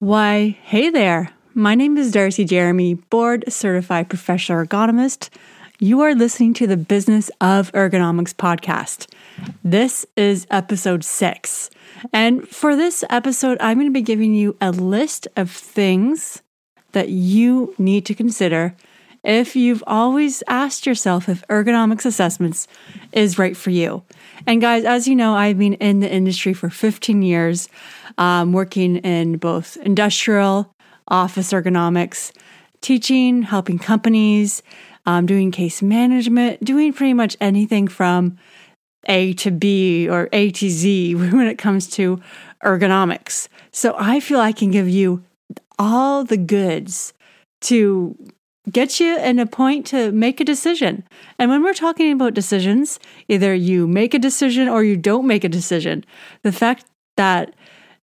Why, 0.00 0.56
hey 0.62 0.90
there. 0.90 1.30
My 1.54 1.74
name 1.74 1.96
is 1.96 2.12
Darcie 2.12 2.46
Jeremy, 2.46 2.94
board 2.94 3.42
certified 3.48 4.08
professional 4.08 4.64
ergonomist. 4.64 5.28
You 5.80 6.02
are 6.02 6.14
listening 6.14 6.54
to 6.54 6.68
the 6.68 6.76
Business 6.76 7.32
of 7.40 7.72
Ergonomics 7.72 8.32
podcast. 8.32 9.12
This 9.64 10.06
is 10.16 10.46
episode 10.52 11.02
six. 11.02 11.68
And 12.12 12.46
for 12.46 12.76
this 12.76 13.02
episode, 13.10 13.58
I'm 13.60 13.76
going 13.76 13.88
to 13.88 13.92
be 13.92 14.00
giving 14.00 14.34
you 14.34 14.56
a 14.60 14.70
list 14.70 15.26
of 15.34 15.50
things 15.50 16.44
that 16.92 17.08
you 17.08 17.74
need 17.76 18.06
to 18.06 18.14
consider 18.14 18.76
if 19.24 19.56
you've 19.56 19.84
always 19.86 20.42
asked 20.46 20.86
yourself 20.86 21.28
if 21.28 21.46
ergonomics 21.48 22.06
assessments 22.06 22.68
is 23.12 23.38
right 23.38 23.56
for 23.56 23.70
you. 23.70 24.02
And 24.46 24.60
guys, 24.60 24.84
as 24.84 25.08
you 25.08 25.16
know, 25.16 25.34
I've 25.34 25.58
been 25.58 25.74
in 25.74 26.00
the 26.00 26.10
industry 26.10 26.54
for 26.54 26.70
15 26.70 27.22
years 27.22 27.68
um, 28.16 28.52
working 28.52 28.96
in 28.96 29.38
both 29.38 29.76
industrial, 29.78 30.74
office 31.08 31.52
ergonomics, 31.52 32.32
teaching, 32.80 33.42
helping 33.42 33.78
companies, 33.78 34.62
um, 35.06 35.26
doing 35.26 35.50
case 35.50 35.82
management, 35.82 36.62
doing 36.62 36.92
pretty 36.92 37.14
much 37.14 37.36
anything 37.40 37.88
from 37.88 38.38
A 39.06 39.32
to 39.34 39.50
B 39.50 40.08
or 40.08 40.28
A 40.32 40.50
to 40.50 40.68
Z 40.68 41.14
when 41.14 41.46
it 41.46 41.58
comes 41.58 41.88
to 41.90 42.20
ergonomics. 42.64 43.48
So 43.72 43.94
I 43.98 44.20
feel 44.20 44.40
I 44.40 44.52
can 44.52 44.70
give 44.70 44.88
you 44.88 45.24
all 45.78 46.24
the 46.24 46.36
goods 46.36 47.12
to 47.62 48.16
get 48.70 49.00
you 49.00 49.18
in 49.18 49.38
a 49.38 49.46
point 49.46 49.86
to 49.86 50.12
make 50.12 50.40
a 50.40 50.44
decision. 50.44 51.04
And 51.38 51.50
when 51.50 51.62
we're 51.62 51.74
talking 51.74 52.12
about 52.12 52.34
decisions, 52.34 52.98
either 53.28 53.54
you 53.54 53.86
make 53.86 54.14
a 54.14 54.18
decision 54.18 54.68
or 54.68 54.84
you 54.84 54.96
don't 54.96 55.26
make 55.26 55.44
a 55.44 55.48
decision. 55.48 56.04
The 56.42 56.52
fact 56.52 56.84
that 57.16 57.54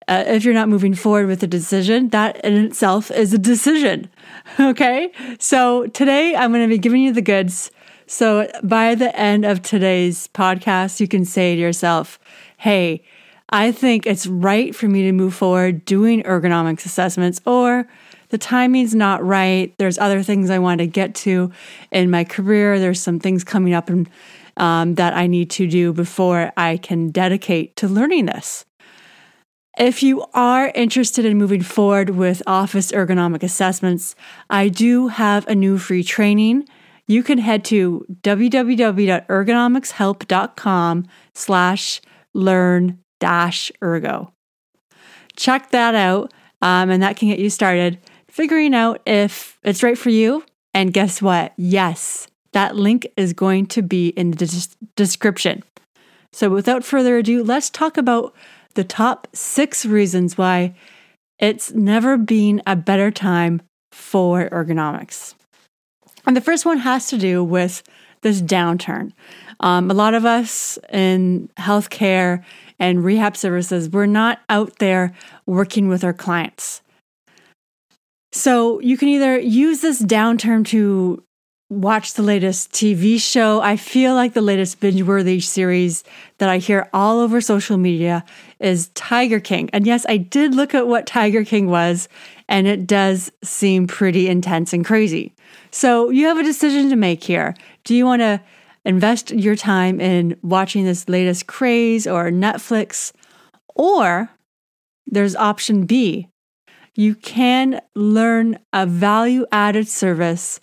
uh, 0.08 0.24
if 0.28 0.44
you're 0.44 0.54
not 0.54 0.70
moving 0.70 0.94
forward 0.94 1.28
with 1.28 1.44
a 1.44 1.48
decision, 1.48 2.10
that 2.10 2.44
in 2.44 2.54
itself 2.66 3.12
is 3.12 3.34
a 3.34 3.38
decision. 3.38 4.10
Okay. 4.60 5.12
So 5.40 5.88
today 5.88 6.36
I'm 6.36 6.52
going 6.52 6.68
to 6.68 6.74
be 6.74 6.78
giving 6.78 7.02
you 7.02 7.14
the 7.14 7.22
goods. 7.22 7.72
So 8.08 8.50
by 8.62 8.96
the 8.96 9.16
end 9.18 9.46
of 9.46 9.62
today's 9.62 10.28
podcast, 10.30 11.00
you 11.00 11.08
can 11.08 11.24
say 11.24 11.56
to 11.56 11.62
yourself, 11.62 12.20
Hey, 12.58 13.04
I 13.50 13.72
think 13.72 14.06
it's 14.06 14.28
right 14.28 14.76
for 14.76 14.88
me 14.88 15.04
to 15.04 15.12
move 15.12 15.34
forward 15.34 15.86
doing 15.86 16.24
ergonomics 16.24 16.86
assessments, 16.86 17.40
or 17.46 17.88
the 18.34 18.38
timing's 18.40 18.96
not 18.96 19.24
right. 19.24 19.74
There's 19.78 20.00
other 20.00 20.24
things 20.24 20.50
I 20.50 20.58
want 20.58 20.80
to 20.80 20.88
get 20.88 21.14
to 21.18 21.52
in 21.92 22.10
my 22.10 22.24
career. 22.24 22.80
There's 22.80 23.00
some 23.00 23.20
things 23.20 23.44
coming 23.44 23.76
up 23.76 23.92
and 23.92 24.10
um, 24.58 24.96
that 24.96 25.14
I 25.14 25.28
need 25.28 25.52
to 25.52 25.68
do 25.68 25.94
before 25.94 26.52
I 26.58 26.78
can 26.78 27.12
dedicate 27.12 27.76
to 27.76 27.88
learning 27.88 28.26
this. 28.26 28.66
If 29.78 30.02
you 30.02 30.26
are 30.34 30.72
interested 30.74 31.26
in 31.26 31.38
moving 31.38 31.62
forward 31.62 32.10
with 32.10 32.42
office 32.48 32.92
ergonomic 32.92 33.44
assessments, 33.44 34.16
I 34.50 34.68
do 34.68 35.10
have 35.10 35.48
a 35.48 35.54
new 35.54 35.78
free 35.78 36.04
training. 36.04 36.68
You 37.06 37.22
can 37.22 37.38
head 37.38 37.64
to 37.66 38.04
www.ergonomicshelp.com 38.24 41.08
slash 41.36 42.02
learn 42.34 42.98
dash 43.20 43.72
ergo. 43.84 44.34
Check 45.36 45.70
that 45.70 45.94
out, 45.94 46.34
um, 46.64 46.90
and 46.90 47.04
that 47.04 47.18
can 47.18 47.28
get 47.28 47.38
you 47.38 47.52
started 47.52 48.00
figuring 48.34 48.74
out 48.74 49.00
if 49.06 49.60
it's 49.64 49.84
right 49.84 49.98
for 49.98 50.10
you. 50.10 50.44
And 50.74 50.92
guess 50.92 51.22
what? 51.22 51.54
Yes, 51.56 52.28
that 52.54 52.76
link 52.76 53.08
is 53.16 53.32
going 53.32 53.68
to 53.68 53.84
be 53.84 54.08
in 54.10 54.32
the 54.32 54.48
des- 54.48 54.76
description. 54.96 55.64
So 56.32 56.50
without 56.50 56.84
further 56.84 57.18
ado, 57.18 57.44
let's 57.44 57.70
talk 57.70 57.96
about 57.96 58.34
the 58.74 58.84
top 58.84 59.28
six 59.34 59.86
reasons 59.86 60.36
why 60.36 60.74
it's 61.38 61.74
never 61.74 62.18
been 62.18 62.64
a 62.66 62.76
better 62.76 63.12
time 63.12 63.62
for 63.92 64.50
ergonomics. 64.50 65.36
And 66.26 66.36
the 66.36 66.42
first 66.42 66.66
one 66.66 66.80
has 66.80 67.08
to 67.10 67.20
do 67.20 67.44
with 67.44 67.84
this 68.22 68.42
downturn. 68.42 69.12
Um, 69.60 69.92
a 69.92 69.94
lot 69.94 70.16
of 70.16 70.26
us 70.26 70.80
in 70.92 71.50
healthcare 71.60 72.44
and 72.80 73.04
rehab 73.04 73.38
services, 73.38 73.90
we're 73.90 74.08
not 74.08 74.40
out 74.50 74.80
there 74.80 75.14
working 75.46 75.88
with 75.88 76.04
our 76.04 76.14
clients. 76.14 76.82
So 78.34 78.80
you 78.80 78.98
can 78.98 79.10
either 79.10 79.40
use 79.40 79.82
this 79.82 80.02
downturn 80.02 80.66
to 80.70 81.24
watch 81.70 82.16
the 82.16 82.24
latest 82.24 82.72
TV 82.72 83.22
show. 83.22 83.62
I 83.62 83.78
feel 83.78 84.16
like 84.16 84.34
the 84.34 84.42
latest 84.42 84.80
binge 84.80 85.04
worthy 85.04 85.40
series 85.40 86.04
that 86.40 86.50
I 86.50 86.58
hear 86.58 86.90
all 86.94 87.20
over 87.20 87.42
social 87.42 87.78
media 87.78 88.26
is 88.60 88.90
Tiger 88.96 89.40
King. 89.40 89.70
And 89.72 89.86
yes, 89.86 90.04
I 90.10 90.18
did 90.18 90.56
look 90.56 90.74
at 90.74 90.88
what 90.88 91.06
Tiger 91.06 91.46
King 91.46 91.68
was, 91.68 92.10
and 92.50 92.66
it 92.66 92.88
does 92.88 93.32
seem 93.44 93.86
pretty 93.86 94.28
intense 94.28 94.74
and 94.74 94.84
crazy. 94.84 95.36
So 95.70 96.10
you 96.10 96.26
have 96.26 96.40
a 96.40 96.44
decision 96.44 96.90
to 96.90 96.96
make 96.96 97.24
here. 97.24 97.54
Do 97.84 97.94
you 97.94 98.04
want 98.04 98.24
to 98.24 98.42
invest 98.84 99.30
your 99.30 99.56
time 99.56 100.02
in 100.02 100.40
watching 100.42 100.86
this 100.86 101.08
latest 101.08 101.46
craze 101.46 102.08
or 102.08 102.32
Netflix? 102.32 103.14
Or 103.76 104.32
there's 105.06 105.36
option 105.36 105.86
B. 105.86 106.30
You 106.96 107.16
can 107.16 107.82
learn 107.96 108.60
a 108.72 108.86
value 108.86 109.46
added 109.52 109.88
service 109.88 110.60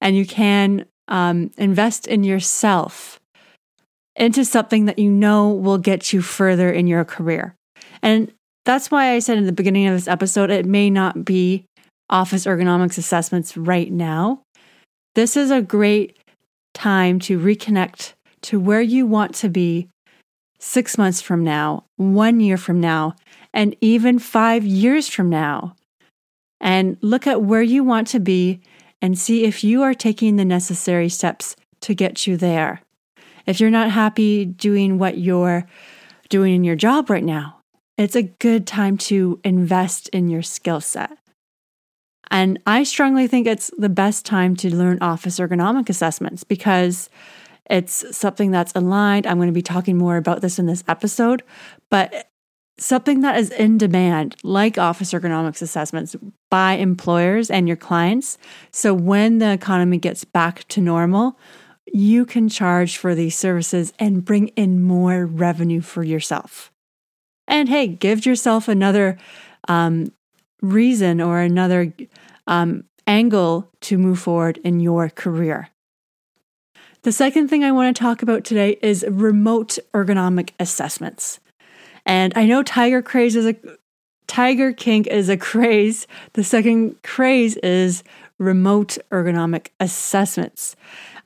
and 0.00 0.16
you 0.16 0.26
can 0.26 0.86
um, 1.08 1.50
invest 1.56 2.06
in 2.06 2.24
yourself 2.24 3.20
into 4.16 4.44
something 4.44 4.84
that 4.84 4.98
you 4.98 5.10
know 5.10 5.50
will 5.50 5.78
get 5.78 6.12
you 6.12 6.22
further 6.22 6.70
in 6.70 6.86
your 6.86 7.04
career. 7.04 7.56
And 8.02 8.32
that's 8.64 8.90
why 8.90 9.12
I 9.12 9.18
said 9.18 9.38
in 9.38 9.46
the 9.46 9.52
beginning 9.52 9.86
of 9.86 9.94
this 9.94 10.08
episode, 10.08 10.50
it 10.50 10.66
may 10.66 10.88
not 10.90 11.24
be 11.24 11.66
office 12.08 12.46
ergonomics 12.46 12.98
assessments 12.98 13.56
right 13.56 13.90
now. 13.90 14.42
This 15.14 15.36
is 15.36 15.50
a 15.50 15.62
great 15.62 16.16
time 16.74 17.18
to 17.20 17.38
reconnect 17.38 18.14
to 18.42 18.60
where 18.60 18.80
you 18.80 19.06
want 19.06 19.34
to 19.36 19.48
be 19.48 19.88
six 20.58 20.96
months 20.96 21.20
from 21.20 21.44
now, 21.44 21.84
one 21.96 22.40
year 22.40 22.56
from 22.56 22.80
now, 22.80 23.14
and 23.54 23.74
even 23.80 24.18
five 24.18 24.66
years 24.66 25.08
from 25.08 25.30
now. 25.30 25.74
And 26.60 26.98
look 27.00 27.26
at 27.26 27.42
where 27.42 27.62
you 27.62 27.84
want 27.84 28.08
to 28.08 28.20
be 28.20 28.60
and 29.00 29.18
see 29.18 29.44
if 29.44 29.62
you 29.64 29.82
are 29.82 29.94
taking 29.94 30.36
the 30.36 30.44
necessary 30.44 31.08
steps 31.08 31.56
to 31.80 31.94
get 31.94 32.26
you 32.26 32.36
there. 32.36 32.82
If 33.46 33.60
you're 33.60 33.70
not 33.70 33.90
happy 33.90 34.44
doing 34.44 34.98
what 34.98 35.18
you're 35.18 35.66
doing 36.28 36.54
in 36.54 36.64
your 36.64 36.76
job 36.76 37.08
right 37.08 37.24
now, 37.24 37.60
it's 37.96 38.16
a 38.16 38.22
good 38.22 38.66
time 38.66 38.98
to 38.98 39.40
invest 39.44 40.08
in 40.08 40.28
your 40.28 40.42
skill 40.42 40.80
set. 40.80 41.16
And 42.30 42.58
I 42.66 42.82
strongly 42.82 43.28
think 43.28 43.46
it's 43.46 43.70
the 43.78 43.90
best 43.90 44.26
time 44.26 44.56
to 44.56 44.74
learn 44.74 44.98
office 45.00 45.38
ergonomic 45.38 45.88
assessments 45.88 46.42
because 46.42 47.08
it's 47.70 48.16
something 48.16 48.50
that's 48.50 48.72
aligned. 48.74 49.26
I'm 49.26 49.36
going 49.36 49.48
to 49.48 49.52
be 49.52 49.62
talking 49.62 49.96
more 49.96 50.16
about 50.16 50.40
this 50.40 50.58
in 50.58 50.66
this 50.66 50.82
episode, 50.88 51.42
but 51.90 52.30
something 52.78 53.20
that 53.20 53.38
is 53.38 53.50
in 53.50 53.78
demand, 53.78 54.36
like 54.42 54.78
office 54.78 55.12
ergonomics 55.12 55.62
assessments 55.62 56.16
by 56.50 56.74
employers 56.74 57.50
and 57.50 57.68
your 57.68 57.76
clients. 57.76 58.38
So 58.72 58.92
when 58.92 59.38
the 59.38 59.52
economy 59.52 59.98
gets 59.98 60.24
back 60.24 60.66
to 60.68 60.80
normal, 60.80 61.38
you 61.92 62.24
can 62.24 62.48
charge 62.48 62.96
for 62.96 63.14
these 63.14 63.36
services 63.36 63.92
and 63.98 64.24
bring 64.24 64.48
in 64.48 64.82
more 64.82 65.26
revenue 65.26 65.80
for 65.80 66.02
yourself. 66.02 66.72
And 67.46 67.68
hey, 67.68 67.86
give 67.86 68.26
yourself 68.26 68.68
another 68.68 69.18
um, 69.68 70.12
reason 70.60 71.20
or 71.20 71.40
another 71.40 71.92
um, 72.46 72.84
angle 73.06 73.70
to 73.82 73.98
move 73.98 74.18
forward 74.18 74.58
in 74.64 74.80
your 74.80 75.08
career. 75.10 75.68
The 77.02 77.12
second 77.12 77.48
thing 77.48 77.62
I 77.62 77.70
want 77.70 77.94
to 77.94 78.02
talk 78.02 78.22
about 78.22 78.44
today 78.44 78.78
is 78.80 79.04
remote 79.06 79.78
ergonomic 79.92 80.50
assessments. 80.58 81.38
And 82.06 82.32
I 82.36 82.46
know 82.46 82.62
Tiger 82.62 83.02
Craze 83.02 83.36
is 83.36 83.46
a 83.46 83.56
Tiger 84.26 84.72
King 84.72 85.04
is 85.04 85.28
a 85.28 85.36
craze. 85.36 86.06
The 86.32 86.44
second 86.44 87.02
craze 87.02 87.56
is 87.58 88.02
remote 88.38 88.98
ergonomic 89.10 89.68
assessments. 89.78 90.76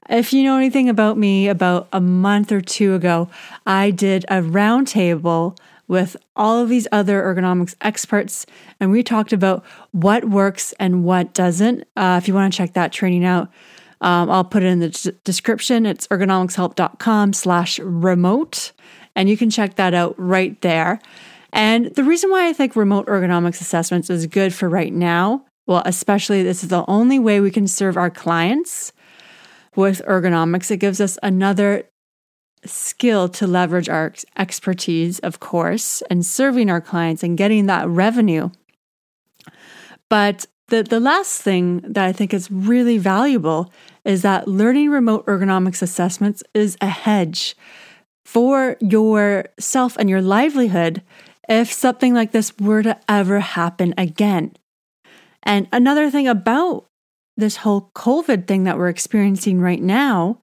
If 0.09 0.33
you 0.33 0.43
know 0.43 0.57
anything 0.57 0.89
about 0.89 1.19
me, 1.19 1.49
about 1.49 1.89
a 1.93 2.01
month 2.01 2.51
or 2.51 2.61
two 2.61 2.95
ago, 2.95 3.29
I 3.67 3.91
did 3.91 4.25
a 4.25 4.41
roundtable 4.41 5.57
with 5.87 6.17
all 6.37 6.61
of 6.61 6.69
these 6.69 6.87
other 6.93 7.23
ergonomics 7.23 7.75
experts, 7.81 8.47
and 8.79 8.91
we 8.91 9.03
talked 9.03 9.33
about 9.33 9.65
what 9.93 10.25
works 10.27 10.75
and 10.79 11.05
what 11.05 11.33
doesn't. 11.35 11.85
Uh, 11.97 12.19
if 12.21 12.29
you 12.29 12.35
want 12.35 12.53
to 12.53 12.57
check 12.57 12.75
that 12.75 12.93
training 12.93 13.25
out, 13.25 13.49
um, 14.01 14.31
I'll 14.31 14.45
put 14.45 14.63
it 14.63 14.67
in 14.67 14.79
the 14.81 15.15
description. 15.25 15.87
It's 15.87 16.07
ergonomicshelp.com 16.09 17.33
slash 17.33 17.79
remote 17.81 18.73
and 19.19 19.29
you 19.29 19.37
can 19.37 19.51
check 19.51 19.75
that 19.75 19.95
out 19.95 20.15
right 20.17 20.61
there. 20.63 21.01
And 21.53 21.87
the 21.97 22.05
reason 22.05 22.31
why 22.31 22.47
I 22.47 22.53
think 22.53 22.77
remote 22.77 23.07
ergonomics 23.07 23.61
assessments 23.61 24.09
is 24.11 24.27
good 24.29 24.55
for 24.55 24.69
right 24.69 24.93
now, 24.93 25.45
well, 25.67 25.83
especially 25.85 26.45
this 26.45 26.63
is 26.63 26.69
the 26.69 26.85
only 26.87 27.19
way 27.19 27.41
we 27.41 27.51
can 27.51 27.67
serve 27.67 27.97
our 27.97 28.11
clients 28.11 28.93
with 29.75 30.01
ergonomics. 30.07 30.71
It 30.71 30.77
gives 30.77 31.01
us 31.01 31.19
another 31.21 31.89
skill 32.65 33.29
to 33.31 33.49
leverage 33.49 33.89
our 33.89 34.15
expertise, 34.37 35.19
of 35.19 35.41
course, 35.41 36.01
and 36.09 36.25
serving 36.25 36.71
our 36.71 36.81
clients 36.81 37.25
and 37.25 37.37
getting 37.37 37.67
that 37.67 37.89
revenue. 37.89 38.51
But 40.09 40.47
the, 40.69 40.85
the 40.85 41.01
last 41.01 41.43
thing 41.43 41.81
that 41.81 42.05
I 42.05 42.13
think 42.13 42.33
is 42.33 42.53
really 42.53 42.99
valuable 42.99 43.73
is 44.05 44.23
that 44.23 44.47
learning 44.47 44.91
remote 44.91 45.27
ergonomics 45.27 45.83
assessments 45.83 46.45
is 46.55 46.77
a 46.81 46.89
hedge 46.89 47.57
for 48.29 48.77
yourself 48.83 49.97
and 49.97 50.11
your 50.11 50.21
livelihood 50.21 51.03
if 51.49 51.73
something 51.73 52.13
like 52.13 52.31
this 52.31 52.53
were 52.59 52.83
to 52.83 52.95
ever 53.09 53.41
happen 53.41 53.95
again. 53.97 54.53
And 55.43 55.67
another 55.73 56.11
thing 56.11 56.29
about 56.29 56.85
this 57.39 57.57
whole 57.57 57.91
COVID 57.95 58.47
thing 58.47 58.65
that 58.65 58.77
we're 58.77 58.91
experiencing 58.91 59.63
right 59.63 59.81
now, 59.81 60.43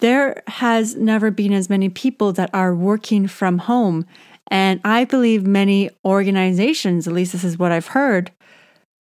there 0.00 0.42
has 0.46 0.94
never 0.94 1.30
been 1.30 1.54
as 1.54 1.70
many 1.70 1.88
people 1.88 2.30
that 2.34 2.50
are 2.52 2.74
working 2.74 3.26
from 3.26 3.56
home. 3.56 4.04
And 4.48 4.78
I 4.84 5.04
believe 5.06 5.46
many 5.46 5.88
organizations, 6.04 7.08
at 7.08 7.14
least 7.14 7.32
this 7.32 7.42
is 7.42 7.58
what 7.58 7.72
I've 7.72 7.86
heard, 7.86 8.32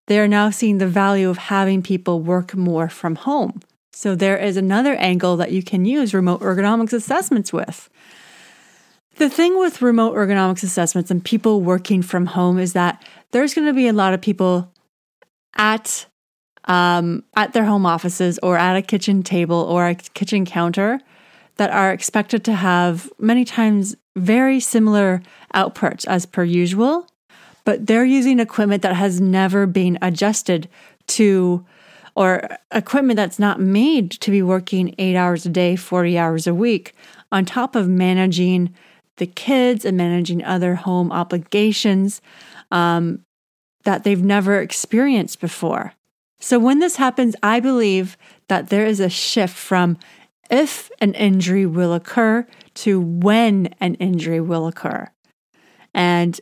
they 0.08 0.18
are 0.18 0.30
now 0.30 0.50
seeing 0.50 0.78
the 0.78 0.88
value 0.88 1.30
of 1.30 1.38
having 1.38 1.84
people 1.84 2.22
work 2.22 2.56
more 2.56 2.88
from 2.88 3.16
home. 3.18 3.60
So 3.94 4.16
there 4.16 4.38
is 4.38 4.58
another 4.58 4.96
angle 4.96 5.38
that 5.38 5.52
you 5.52 5.62
can 5.62 5.86
use 5.86 6.14
remote 6.14 6.42
ergonomics 6.42 6.94
assessments 6.94 7.52
with. 7.52 7.90
The 9.18 9.30
thing 9.30 9.60
with 9.60 9.82
remote 9.82 10.16
ergonomics 10.16 10.64
assessments 10.64 11.12
and 11.12 11.24
people 11.24 11.62
working 11.62 12.02
from 12.02 12.28
home 12.28 12.58
is 12.58 12.74
that 12.74 13.04
there's 13.32 13.54
going 13.54 13.68
to 13.68 13.74
be 13.74 13.88
a 13.88 13.94
lot 13.94 14.14
of 14.14 14.22
people 14.22 14.72
at 15.58 16.06
um, 16.66 17.24
at 17.36 17.54
their 17.54 17.66
home 17.66 17.86
offices 17.86 18.40
or 18.44 18.58
at 18.58 18.78
a 18.78 18.82
kitchen 18.82 19.24
table 19.24 19.58
or 19.58 19.88
a 19.88 19.96
kitchen 19.96 20.46
counter 20.46 21.02
that 21.58 21.72
are 21.72 21.92
expected 21.92 22.44
to 22.46 22.54
have 22.54 23.12
many 23.20 23.44
times 23.44 23.96
very 24.16 24.60
similar 24.60 25.22
outputs 25.54 26.06
as 26.08 26.26
per 26.26 26.44
usual, 26.44 27.08
but 27.66 27.88
they're 27.88 28.06
using 28.06 28.40
equipment 28.40 28.84
that 28.84 28.96
has 28.96 29.20
never 29.20 29.66
been 29.66 29.98
adjusted 30.02 30.70
to 31.08 31.66
or 32.16 32.48
equipment 32.72 33.18
that's 33.18 33.40
not 33.40 33.60
made 33.60 34.12
to 34.12 34.32
be 34.32 34.42
working 34.42 34.96
eight 34.98 35.16
hours 35.16 35.46
a 35.46 35.50
day, 35.50 35.76
40 35.76 36.18
hours 36.18 36.48
a 36.48 36.54
week, 36.54 36.94
on 37.32 37.46
top 37.46 37.76
of 37.76 37.88
managing 37.88 38.74
the 39.18 39.28
kids 39.28 39.86
and 39.86 39.98
managing 39.98 40.44
other 40.44 40.76
home 40.76 41.12
obligations 41.12 42.22
um, 42.72 43.24
that 43.84 44.04
they've 44.04 44.24
never 44.24 44.60
experienced 44.60 45.40
before. 45.40 45.94
So, 46.40 46.58
when 46.58 46.80
this 46.80 46.96
happens, 46.96 47.36
I 47.44 47.60
believe 47.60 48.18
that 48.48 48.70
there 48.70 48.86
is 48.86 49.00
a 49.00 49.10
shift 49.10 49.56
from 49.56 49.98
if 50.50 50.90
an 51.00 51.14
injury 51.14 51.66
will 51.66 51.94
occur 51.94 52.46
to 52.74 53.00
when 53.00 53.74
an 53.80 53.96
injury 53.96 54.42
will 54.42 54.68
occur. 54.68 55.08
And 55.94 56.40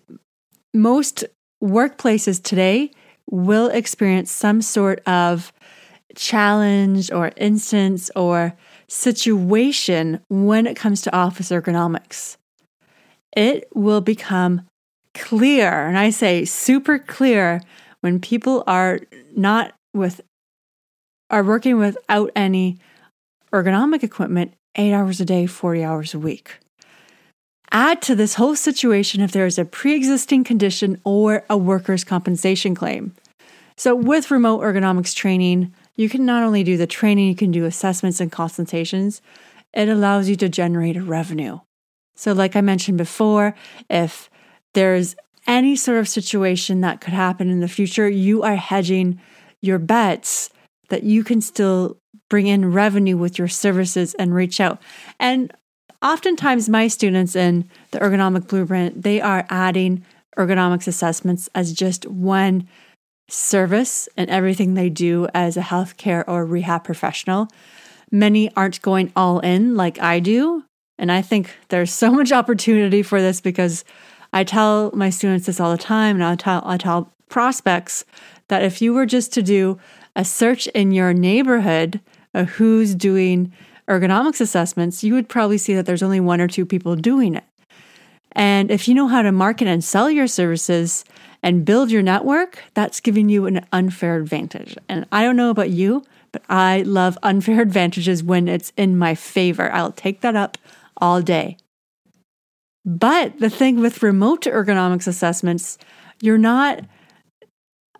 most 0.74 1.26
workplaces 1.62 2.42
today 2.42 2.92
will 3.30 3.68
experience 3.68 4.32
some 4.32 4.62
sort 4.62 5.02
of 5.08 5.52
challenge 6.16 7.12
or 7.12 7.32
instance 7.38 8.10
or 8.16 8.56
situation 8.88 10.20
when 10.30 10.66
it 10.66 10.76
comes 10.76 11.02
to 11.02 11.16
office 11.16 11.50
ergonomics. 11.50 12.38
It 13.36 13.68
will 13.76 14.02
become 14.02 14.64
clear, 15.14 15.88
and 15.88 15.98
I 15.98 16.10
say 16.10 16.46
super 16.46 16.98
clear, 16.98 17.62
when 18.02 18.20
people 18.20 18.64
are 18.66 19.00
not 19.36 19.74
with, 19.94 20.22
are 21.30 21.44
working 21.44 21.78
without 21.78 22.32
any 22.36 22.80
ergonomic 23.54 24.04
equipment 24.04 24.54
eight 24.76 24.94
hours 24.94 25.20
a 25.20 25.26
day, 25.26 25.46
40 25.46 25.84
hours 25.84 26.14
a 26.14 26.20
week. 26.20 26.60
Add 27.72 28.02
to 28.04 28.16
this 28.16 28.36
whole 28.36 28.56
situation 28.56 29.22
if 29.22 29.32
there 29.32 29.46
is 29.46 29.60
a 29.60 29.66
pre 29.66 29.94
existing 29.94 30.44
condition 30.44 31.00
or 31.04 31.44
a 31.50 31.58
workers' 31.58 32.04
compensation 32.04 32.74
claim. 32.74 33.14
So, 33.78 33.96
with 33.96 34.32
remote 34.32 34.62
ergonomics 34.62 35.16
training, 35.16 35.74
you 36.00 36.08
can 36.08 36.26
not 36.26 36.44
only 36.44 36.64
do 36.64 36.78
the 36.78 36.88
training, 36.88 37.28
you 37.28 37.36
can 37.36 37.52
do 37.52 37.66
assessments 37.66 38.22
and 38.22 38.32
consultations. 38.32 39.22
It 39.74 39.90
allows 39.90 40.30
you 40.30 40.38
to 40.38 40.48
generate 40.48 40.96
a 40.96 41.02
revenue. 41.02 41.60
So, 42.16 42.32
like 42.32 42.56
I 42.56 42.62
mentioned 42.62 42.98
before, 42.98 43.54
if 43.90 44.30
there's 44.74 45.18
any 45.46 45.76
sort 45.76 45.98
of 45.98 46.08
situation 46.08 46.80
that 46.82 47.02
could 47.02 47.12
happen 47.12 47.50
in 47.50 47.60
the 47.60 47.68
future, 47.68 48.08
you 48.08 48.44
are 48.44 48.56
hedging 48.56 49.20
your 49.60 49.78
bets 49.78 50.50
that 50.88 51.04
you 51.04 51.22
can 51.22 51.42
still 51.42 51.98
bring 52.30 52.48
in 52.48 52.72
revenue 52.72 53.18
with 53.18 53.38
your 53.38 53.50
services 53.50 54.14
and 54.14 54.34
reach 54.34 54.62
out. 54.62 54.82
And 55.20 55.52
oftentimes 56.02 56.70
my 56.70 56.88
students 56.88 57.36
in 57.36 57.70
the 57.92 58.00
ergonomic 58.00 58.48
blueprint, 58.48 59.04
they 59.04 59.20
are 59.20 59.46
adding 59.50 60.06
ergonomics 60.38 60.88
assessments 60.88 61.50
as 61.54 61.74
just 61.74 62.06
one 62.06 62.70
service 63.30 64.10
and 64.18 64.30
everything 64.30 64.74
they 64.74 64.90
do 64.90 65.28
as 65.34 65.56
a 65.56 65.62
healthcare 65.62 66.24
or 66.28 66.46
rehab 66.46 66.84
professional. 66.84 67.48
Many 68.12 68.54
aren't 68.56 68.82
going 68.82 69.12
all 69.16 69.40
in 69.40 69.76
like 69.76 70.00
I 70.00 70.20
do. 70.20 70.64
And 70.98 71.12
I 71.12 71.22
think 71.22 71.56
there's 71.70 71.94
so 71.94 72.12
much 72.12 72.32
opportunity 72.32 73.04
for 73.04 73.22
this 73.22 73.40
because 73.40 73.86
I 74.34 74.44
tell 74.44 74.92
my 74.94 75.10
students 75.10 75.46
this 75.46 75.60
all 75.60 75.72
the 75.72 75.78
time, 75.78 76.18
and 76.18 76.24
I 76.24 76.36
tell, 76.36 76.62
I 76.66 76.78
tell 76.78 77.12
prospects 77.30 78.04
that 78.50 78.64
if 78.64 78.82
you 78.82 78.94
were 78.94 79.06
just 79.06 79.34
to 79.34 79.42
do 79.42 79.80
a 80.16 80.26
search 80.26 80.68
in 80.68 80.92
your 80.92 81.14
neighborhood 81.14 82.02
of 82.34 82.50
who's 82.50 82.94
doing 82.94 83.54
ergonomics 83.88 84.42
assessments, 84.42 85.04
you 85.04 85.14
would 85.14 85.30
probably 85.30 85.58
see 85.58 85.74
that 85.74 85.86
there's 85.86 86.04
only 86.04 86.20
one 86.20 86.42
or 86.42 86.48
two 86.48 86.66
people 86.66 86.96
doing 86.96 87.36
it. 87.36 87.44
And 88.34 88.70
if 88.70 88.88
you 88.88 88.94
know 88.94 89.08
how 89.08 89.22
to 89.22 89.32
market 89.32 89.68
and 89.68 89.84
sell 89.84 90.12
your 90.12 90.28
services, 90.28 91.04
and 91.42 91.66
build 91.66 91.92
your 91.92 92.02
network, 92.02 92.64
that's 92.74 93.00
giving 93.00 93.30
you 93.30 93.46
an 93.46 93.66
unfair 93.72 94.18
advantage. 94.18 94.78
And 94.88 95.06
I 95.12 95.24
don't 95.24 95.38
know 95.38 95.50
about 95.50 95.70
you, 95.70 96.04
but 96.32 96.44
I 96.50 96.82
love 96.82 97.18
unfair 97.24 97.62
advantages 97.62 98.24
when 98.24 98.48
it's 98.48 98.74
in 98.78 98.98
my 98.98 99.16
favor. 99.16 99.72
I'll 99.72 99.92
take 99.92 100.22
that 100.22 100.36
up 100.36 100.58
all 100.98 101.22
day. 101.22 101.58
But 102.86 103.40
the 103.40 103.50
thing 103.50 103.80
with 103.80 104.04
remote 104.04 104.44
ergonomics 104.44 105.08
assessments, 105.08 105.78
you're 106.22 106.38
not, 106.38 106.82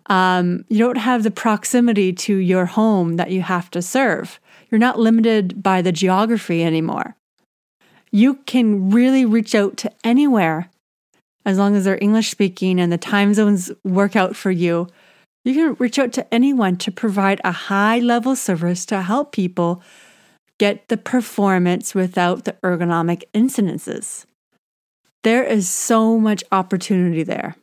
um, 0.06 0.64
you 0.68 0.78
don't 0.78 0.98
have 0.98 1.22
the 1.22 1.30
proximity 1.30 2.12
to 2.12 2.36
your 2.36 2.66
home 2.66 3.16
that 3.16 3.30
you 3.30 3.42
have 3.42 3.70
to 3.72 3.82
serve. 3.82 4.40
You're 4.70 4.78
not 4.78 4.98
limited 4.98 5.62
by 5.62 5.82
the 5.82 5.92
geography 5.92 6.64
anymore. 6.64 7.16
You 8.10 8.34
can 8.46 8.90
really 8.90 9.24
reach 9.24 9.54
out 9.54 9.76
to 9.78 9.92
anywhere 10.02 10.70
as 11.44 11.58
long 11.58 11.74
as 11.74 11.84
they're 11.84 11.98
English 12.00 12.30
speaking 12.30 12.80
and 12.80 12.92
the 12.92 12.98
time 12.98 13.34
zones 13.34 13.70
work 13.84 14.16
out 14.16 14.36
for 14.36 14.50
you, 14.50 14.88
you 15.44 15.54
can 15.54 15.74
reach 15.78 15.98
out 15.98 16.12
to 16.12 16.34
anyone 16.34 16.76
to 16.76 16.92
provide 16.92 17.40
a 17.44 17.52
high 17.52 17.98
level 17.98 18.36
service 18.36 18.84
to 18.86 19.02
help 19.02 19.32
people 19.32 19.82
get 20.58 20.88
the 20.88 20.98
performance 20.98 21.94
without 21.94 22.44
the 22.44 22.52
ergonomic 22.62 23.22
incidences. 23.32 24.26
There 25.22 25.42
is 25.42 25.68
so 25.68 26.18
much 26.18 26.44
opportunity 26.52 27.22
there. 27.22 27.56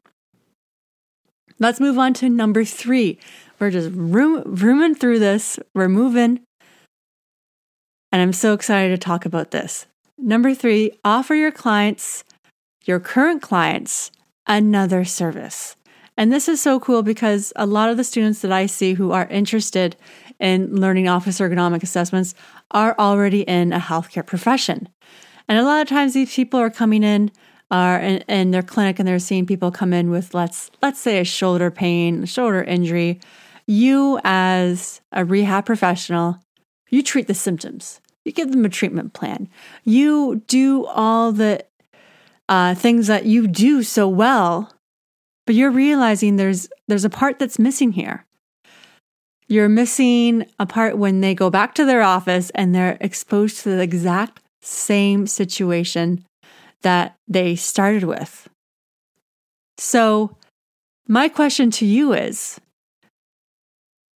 Let's 1.60 1.80
move 1.80 1.98
on 1.98 2.14
to 2.16 2.30
number 2.30 2.64
three. 2.64 3.20
We're 3.60 3.72
just 3.72 3.92
room, 3.94 4.44
rooming 4.46 4.96
through 4.96 5.20
this, 5.20 5.60
we're 5.74 5.88
moving. 5.88 6.42
And 8.12 8.22
I'm 8.22 8.34
so 8.34 8.54
excited 8.54 8.90
to 8.90 8.98
talk 8.98 9.26
about 9.26 9.52
this. 9.52 9.86
Number 10.18 10.54
three, 10.54 10.92
offer 11.04 11.36
your 11.36 11.52
clients 11.52 12.24
your 12.88 13.00
current 13.00 13.42
clients 13.42 14.12
another 14.48 15.04
service. 15.04 15.76
And 16.16 16.32
this 16.32 16.48
is 16.48 16.60
so 16.60 16.80
cool 16.80 17.04
because 17.04 17.54
a 17.56 17.68
lot 17.68 17.90
of 17.90 17.98
the 17.98 18.04
students 18.04 18.42
that 18.42 18.52
I 18.52 18.66
see 18.66 18.94
who 18.94 19.12
are 19.12 19.28
interested 19.28 19.96
in 20.40 20.76
learning 20.76 21.08
office 21.08 21.40
ergonomic 21.40 21.84
assessments 21.84 22.34
are 22.72 22.96
already 22.98 23.42
in 23.42 23.74
a 23.74 23.80
healthcare 23.80 24.26
profession. 24.26 24.90
And 25.48 25.60
a 25.60 25.64
lot 25.64 25.82
of 25.82 25.88
times 25.88 26.14
these 26.14 26.34
people 26.34 26.60
are 26.60 26.70
coming 26.70 27.04
in 27.04 27.32
are 27.70 28.00
in, 28.00 28.20
in 28.30 28.52
their 28.52 28.64
clinic 28.64 28.98
and 28.98 29.06
they're 29.06 29.20
seeing 29.20 29.46
people 29.46 29.72
come 29.72 29.92
in 29.92 30.10
with 30.10 30.34
let's 30.34 30.72
let's 30.82 31.02
say 31.02 31.20
a 31.20 31.26
shoulder 31.26 31.70
pain, 31.70 32.26
shoulder 32.26 32.64
injury. 32.64 33.20
You 33.68 34.20
as 34.24 35.02
a 35.12 35.26
rehab 35.26 35.66
professional, 35.66 36.40
you 36.90 37.04
treat 37.04 37.28
the 37.28 37.34
symptoms. 37.34 38.00
You 38.24 38.32
give 38.32 38.52
them 38.52 38.64
a 38.64 38.70
treatment 38.70 39.14
plan. 39.14 39.50
You 39.84 40.44
do 40.48 40.86
all 40.86 41.34
the 41.34 41.66
uh, 42.50 42.76
things 42.76 43.08
that 43.08 43.26
you 43.26 43.48
do 43.48 43.84
so 43.84 44.08
well, 44.08 44.74
but 45.46 45.56
you're 45.56 45.72
realizing 45.72 46.36
there's 46.36 46.68
there's 46.88 47.06
a 47.06 47.10
part 47.10 47.40
that's 47.40 47.60
missing 47.60 47.94
here. 47.94 48.26
You're 49.48 49.70
missing 49.70 50.46
a 50.60 50.66
part 50.66 50.98
when 50.98 51.22
they 51.22 51.34
go 51.34 51.50
back 51.50 51.74
to 51.76 51.86
their 51.86 52.02
office 52.02 52.50
and 52.52 52.76
they're 52.76 52.98
exposed 53.00 53.60
to 53.60 53.70
the 53.70 53.82
exact 53.82 54.42
same 54.62 55.26
situation 55.26 56.26
that 56.82 57.16
they 57.28 57.56
started 57.56 58.04
with. 58.04 58.50
So, 59.78 60.36
my 61.08 61.30
question 61.30 61.72
to 61.72 61.86
you 61.86 62.14
is 62.14 62.60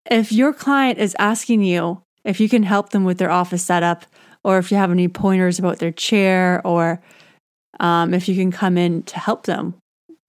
if 0.10 0.32
your 0.32 0.54
client 0.54 1.00
is 1.00 1.16
asking 1.18 1.62
you 1.62 2.02
if 2.24 2.40
you 2.40 2.50
can 2.50 2.64
help 2.64 2.90
them 2.90 3.04
with 3.04 3.18
their 3.18 3.32
office 3.32 3.64
setup, 3.64 4.06
or 4.44 4.58
if 4.58 4.72
you 4.72 4.78
have 4.78 4.92
any 4.92 5.08
pointers 5.08 5.60
about 5.60 5.80
their 5.80 5.92
chair 5.92 6.62
or 6.66 7.02
um, 7.80 8.13
if 8.13 8.28
you 8.28 8.36
can 8.36 8.51
come 8.51 8.78
in 8.78 9.04
to 9.04 9.20
help 9.20 9.46
them. 9.46 9.75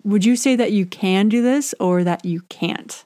Would 0.04 0.24
you 0.24 0.36
say 0.36 0.56
that 0.56 0.72
you 0.72 0.86
can 0.86 1.28
do 1.28 1.42
this 1.42 1.74
or 1.78 2.04
that 2.04 2.24
you 2.24 2.42
can't? 2.48 3.04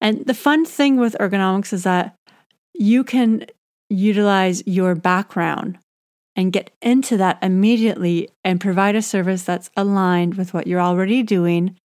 And 0.00 0.26
the 0.26 0.34
fun 0.34 0.64
thing 0.64 0.96
with 0.96 1.16
ergonomics 1.18 1.72
is 1.72 1.84
that 1.84 2.14
you 2.74 3.04
can 3.04 3.46
utilize 3.88 4.62
your 4.66 4.94
background 4.94 5.78
and 6.34 6.52
get 6.52 6.70
into 6.82 7.16
that 7.16 7.38
immediately 7.42 8.28
and 8.44 8.60
provide 8.60 8.94
a 8.94 9.02
service 9.02 9.42
that's 9.42 9.70
aligned 9.76 10.34
with 10.34 10.52
what 10.52 10.66
you're 10.66 10.80
already 10.80 11.22
doing 11.22 11.76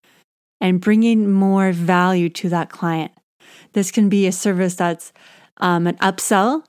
and 0.60 0.82
bringing 0.82 1.32
more 1.32 1.72
value 1.72 2.30
to 2.30 2.50
that 2.50 2.70
client. 2.70 3.12
This 3.74 3.92
can 3.92 4.10
be 4.10 4.28
a 4.28 4.32
service 4.32 4.76
that's 4.76 5.14
um, 5.58 5.88
an 5.88 5.96
upsell 5.98 6.64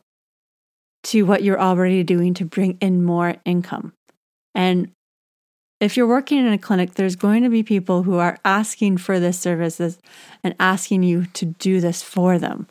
to 1.05 1.23
what 1.23 1.43
you're 1.43 1.61
already 1.61 2.05
doing 2.05 2.35
to 2.35 2.45
bring 2.45 2.79
in 2.81 3.05
more 3.05 3.35
income. 3.45 3.93
And 4.54 4.92
if 5.80 5.97
you're 5.97 6.06
working 6.06 6.38
in 6.38 6.52
a 6.52 6.59
clinic, 6.59 6.94
there's 6.94 7.16
going 7.16 7.42
to 7.42 7.49
be 7.49 7.62
people 7.62 8.04
who 8.04 8.16
are 8.16 8.38
asking 8.44 8.99
for 8.99 9.18
this 9.18 9.38
services 9.38 9.99
and 10.44 10.54
asking 10.61 11.02
you 11.02 11.26
to 11.26 11.47
do 11.47 11.80
this 11.80 12.02
for 12.02 12.38
them. 12.38 12.68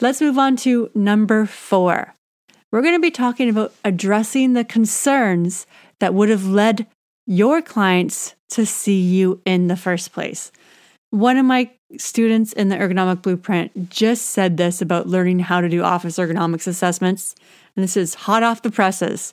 Let's 0.00 0.20
move 0.20 0.36
on 0.36 0.56
to 0.56 0.90
number 0.94 1.46
four. 1.46 2.14
We're 2.72 2.82
going 2.82 2.96
to 2.96 3.00
be 3.00 3.10
talking 3.10 3.48
about 3.48 3.72
addressing 3.84 4.52
the 4.52 4.64
concerns 4.64 5.66
that 6.00 6.12
would 6.12 6.28
have 6.28 6.46
led 6.46 6.86
your 7.26 7.62
clients 7.62 8.34
to 8.50 8.66
see 8.66 9.00
you 9.00 9.40
in 9.46 9.68
the 9.68 9.76
first 9.76 10.12
place. 10.12 10.52
One 11.10 11.36
of 11.36 11.46
my 11.46 11.70
students 11.96 12.52
in 12.52 12.68
the 12.68 12.76
ergonomic 12.76 13.22
blueprint 13.22 13.90
just 13.90 14.26
said 14.26 14.56
this 14.56 14.82
about 14.82 15.06
learning 15.06 15.38
how 15.38 15.60
to 15.60 15.68
do 15.68 15.82
office 15.82 16.18
ergonomics 16.18 16.66
assessments, 16.66 17.34
and 17.76 17.84
this 17.84 17.96
is 17.96 18.14
hot 18.14 18.42
off 18.42 18.62
the 18.62 18.70
presses. 18.70 19.32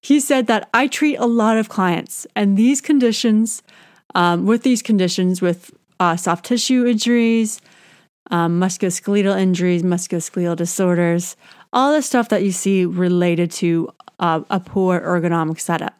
He 0.00 0.20
said 0.20 0.46
that 0.48 0.68
I 0.74 0.86
treat 0.86 1.16
a 1.16 1.26
lot 1.26 1.56
of 1.56 1.68
clients, 1.68 2.26
and 2.36 2.56
these 2.56 2.80
conditions, 2.80 3.62
um, 4.14 4.46
with 4.46 4.62
these 4.62 4.82
conditions, 4.82 5.40
with 5.40 5.72
uh, 6.00 6.16
soft 6.16 6.44
tissue 6.44 6.86
injuries, 6.86 7.60
um, 8.30 8.60
musculoskeletal 8.60 9.38
injuries, 9.38 9.82
musculoskeletal 9.82 10.56
disorders, 10.56 11.36
all 11.72 11.92
the 11.92 12.02
stuff 12.02 12.28
that 12.28 12.42
you 12.42 12.52
see 12.52 12.84
related 12.84 13.50
to 13.50 13.88
uh, 14.18 14.42
a 14.50 14.60
poor 14.60 15.00
ergonomic 15.00 15.60
setup. 15.60 15.94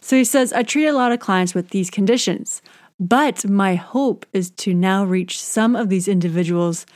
So 0.00 0.16
he 0.16 0.24
says, 0.24 0.52
I 0.52 0.62
treat 0.62 0.86
a 0.86 0.92
lot 0.92 1.12
of 1.12 1.20
clients 1.20 1.54
with 1.54 1.70
these 1.70 1.90
conditions, 1.90 2.60
but 2.98 3.48
my 3.48 3.76
hope 3.76 4.26
is 4.32 4.50
to 4.50 4.74
now 4.74 5.04
reach 5.04 5.40
some 5.40 5.76
of 5.76 5.88
these 5.88 6.08
individuals 6.08 6.86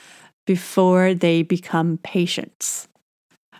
before 0.44 1.14
they 1.14 1.42
become 1.42 1.98
patients. 2.02 2.88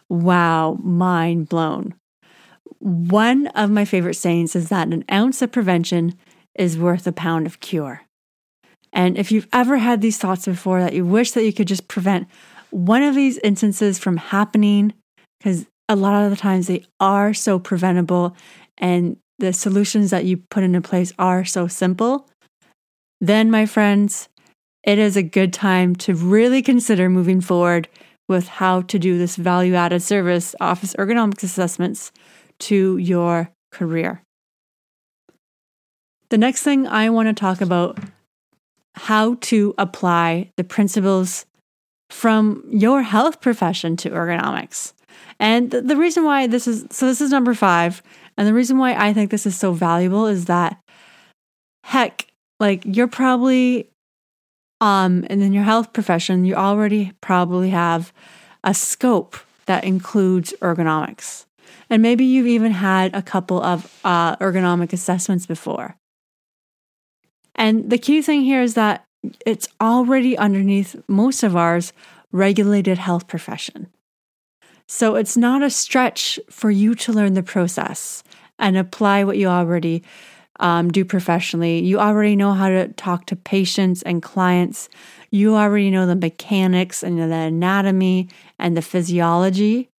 Wow, 0.09 0.79
mind 0.83 1.49
blown. 1.49 1.95
One 2.79 3.49
of 3.49 3.71
my 3.71 3.85
favorite 3.85 4.15
sayings 4.15 4.55
is 4.55 4.69
that 4.69 4.89
an 4.89 5.05
ounce 5.11 5.43
of 5.43 5.53
prevention 5.53 6.15
is 6.55 6.79
worth 6.79 7.07
a 7.07 7.13
pound 7.13 7.47
of 7.47 7.61
cure. 7.61 8.03
And 8.93 9.19
if 9.19 9.31
you've 9.33 9.49
ever 9.53 9.77
had 9.77 10.01
these 10.01 10.19
thoughts 10.19 10.47
before 10.47 10.81
that 10.81 10.95
you 10.95 11.05
wish 11.05 11.33
that 11.33 11.45
you 11.45 11.53
could 11.53 11.69
just 11.69 11.89
prevent 11.89 12.29
one 12.71 13.03
of 13.03 13.15
these 13.15 13.39
instances 13.39 13.99
from 13.99 14.17
happening, 14.17 14.93
because 15.39 15.67
a 15.89 15.97
lot 15.97 16.25
of 16.25 16.31
the 16.31 16.37
times 16.37 16.67
they 16.67 16.85
are 17.01 17.35
so 17.35 17.59
preventable 17.59 18.37
and 18.79 19.17
the 19.39 19.53
solutions 19.53 20.11
that 20.11 20.25
you 20.25 20.39
put 20.51 20.65
into 20.65 20.81
place 20.81 21.13
are 21.19 21.45
so 21.45 21.67
simple, 21.67 22.29
then, 23.21 23.51
my 23.51 23.67
friends, 23.67 24.29
it 24.85 24.99
is 24.99 25.17
a 25.17 25.23
good 25.23 25.53
time 25.53 25.97
to 25.97 26.15
really 26.15 26.63
consider 26.63 27.09
moving 27.09 27.41
forward 27.41 27.89
with 28.28 28.49
how 28.49 28.83
to 28.83 28.99
do 28.99 29.18
this 29.18 29.37
value 29.37 29.75
added 29.75 30.02
service 30.02 30.54
office 30.61 30.95
ergonomics 30.95 31.42
assessments 31.42 32.12
to 32.59 32.97
your 32.99 33.50
career. 33.71 34.23
The 36.30 36.38
next 36.38 36.62
thing 36.62 36.87
I 36.87 37.11
want 37.11 37.28
to 37.28 37.35
talk 37.35 37.61
about 37.61 37.99
how 38.95 39.35
to 39.35 39.75
apply 39.78 40.50
the 40.56 40.64
principles 40.64 41.47
from 42.11 42.64
your 42.68 43.02
health 43.02 43.40
profession 43.40 43.97
to 43.99 44.11
ergonomics. 44.11 44.92
And 45.38 45.71
the 45.71 45.97
reason 45.97 46.25
why 46.25 46.47
this 46.47 46.66
is 46.66 46.87
so 46.90 47.06
this 47.06 47.21
is 47.21 47.30
number 47.30 47.54
5 47.54 48.02
and 48.37 48.47
the 48.47 48.54
reason 48.54 48.78
why 48.78 48.95
I 48.95 49.12
think 49.12 49.30
this 49.30 49.47
is 49.47 49.56
so 49.56 49.73
valuable 49.73 50.26
is 50.26 50.47
that 50.47 50.78
heck 51.85 52.26
like 52.59 52.83
you're 52.85 53.09
probably 53.09 53.88
um 54.80 55.25
and 55.30 55.42
in 55.42 55.52
your 55.52 55.64
health 55.64 55.92
profession 55.92 56.45
you 56.45 56.54
already 56.54 57.12
probably 57.21 57.71
have 57.71 58.12
a 58.66 58.75
scope 58.75 59.37
that 59.66 59.85
includes 59.85 60.52
ergonomics. 60.61 61.45
And 61.88 62.02
maybe 62.02 62.25
you've 62.25 62.47
even 62.47 62.73
had 62.73 63.14
a 63.14 63.23
couple 63.23 63.62
of 63.62 64.00
uh, 64.04 64.37
ergonomic 64.37 64.92
assessments 64.92 65.47
before. 65.47 65.97
And 67.54 67.88
the 67.90 67.99
key 67.99 68.23
thing 68.23 68.42
here 68.42 68.62
is 68.62 68.75
that 68.75 69.04
it's 69.45 69.68
already 69.80 70.37
underneath 70.37 70.97
most 71.09 71.42
of 71.42 71.56
ours 71.56 71.92
regulated 72.33 72.99
health 72.99 73.28
profession. 73.28 73.88
So 74.88 75.16
it's 75.16 75.37
not 75.37 75.62
a 75.62 75.71
stretch 75.71 76.38
for 76.50 76.71
you 76.71 76.95
to 76.97 77.12
learn 77.12 77.35
the 77.35 77.42
process 77.42 78.23
and 78.59 78.76
apply 78.76 79.25
what 79.25 79.38
you 79.38 79.49
already 79.49 80.02
um, 80.61 80.91
do 80.91 81.05
professionally. 81.05 81.85
You 81.85 81.99
already 81.99 82.37
know 82.37 82.53
how 82.53 82.69
to 82.69 82.89
talk 82.89 83.27
to 83.27 83.37
patients 83.37 84.03
and 84.03 84.23
clients. 84.23 84.89
You 85.31 85.57
already 85.57 85.91
know 85.91 86.07
the 86.07 86.17
mechanics 86.17 87.03
and 87.03 87.19
the 87.19 87.35
anatomy 87.35 88.29
and 88.59 88.77
the 88.77 88.83
physiology. 88.83 89.91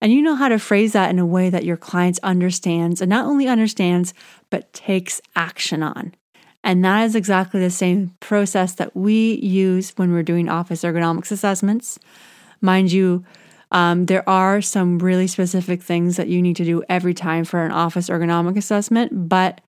And 0.00 0.12
you 0.12 0.22
know 0.22 0.36
how 0.36 0.48
to 0.48 0.58
phrase 0.58 0.92
that 0.92 1.10
in 1.10 1.18
a 1.18 1.26
way 1.26 1.50
that 1.50 1.64
your 1.64 1.76
clients 1.76 2.20
understands 2.22 3.00
and 3.00 3.10
not 3.10 3.26
only 3.26 3.48
understands, 3.48 4.14
but 4.50 4.72
takes 4.72 5.20
action 5.34 5.82
on. 5.82 6.14
And 6.62 6.84
that 6.84 7.04
is 7.04 7.14
exactly 7.14 7.60
the 7.60 7.70
same 7.70 8.14
process 8.20 8.74
that 8.74 8.94
we 8.94 9.34
use 9.36 9.92
when 9.96 10.12
we're 10.12 10.22
doing 10.22 10.48
office 10.48 10.82
ergonomics 10.82 11.32
assessments. 11.32 11.98
Mind 12.60 12.92
you, 12.92 13.24
um, 13.70 14.06
there 14.06 14.28
are 14.28 14.60
some 14.60 14.98
really 14.98 15.26
specific 15.26 15.82
things 15.82 16.16
that 16.16 16.28
you 16.28 16.40
need 16.40 16.56
to 16.56 16.64
do 16.64 16.82
every 16.88 17.14
time 17.14 17.44
for 17.44 17.64
an 17.64 17.72
office 17.72 18.08
ergonomic 18.08 18.56
assessment, 18.56 19.28
but 19.28 19.60